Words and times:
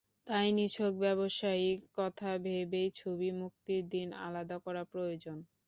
তাই 0.27 0.47
নিছক 0.57 0.93
ব্যবসায়িক 1.03 1.79
কথা 1.97 2.29
ভেবেই 2.45 2.89
ছবি 2.93 3.29
মুক্তির 3.39 3.83
দিন 3.93 4.07
আলাদা 4.25 4.57
করা 4.65 4.83
প্রয়োজন। 4.91 5.37